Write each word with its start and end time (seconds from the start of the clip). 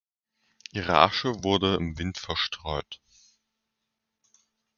Ihre 0.71 0.97
Asche 0.97 1.43
wurde 1.43 1.75
im 1.75 1.99
Wind 1.99 2.17
verstreut. 2.17 2.99